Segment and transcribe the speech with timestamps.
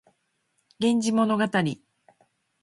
[0.79, 1.43] 源氏物語